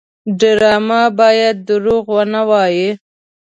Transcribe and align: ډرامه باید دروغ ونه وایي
ډرامه 0.39 1.01
باید 1.19 1.55
دروغ 1.69 2.05
ونه 2.17 2.41
وایي 2.49 2.89